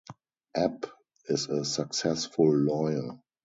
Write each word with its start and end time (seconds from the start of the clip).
Epp 0.57 0.89
is 1.27 1.45
a 1.45 1.63
successful 1.63 2.51
lawyer. 2.57 3.19